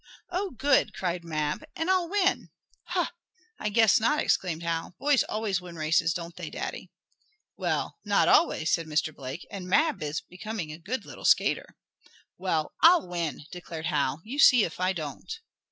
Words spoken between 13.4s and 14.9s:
declared Hal. "You see if